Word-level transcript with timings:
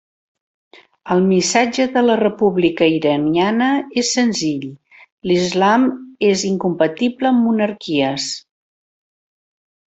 El 1.15 1.19
missatge 1.25 1.83
de 1.97 2.01
la 2.05 2.15
república 2.21 2.87
iraniana 2.93 3.67
és 4.03 4.09
senzill, 4.17 4.65
l'Islam 5.33 5.85
és 6.31 6.47
incompatible 6.53 7.31
amb 7.33 7.47
monarquies. 7.51 8.27